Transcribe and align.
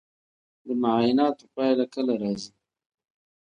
د 0.65 0.67
معایناتو 0.81 1.45
پایله 1.55 1.85
کله 1.93 2.13
راځي؟ 2.21 2.51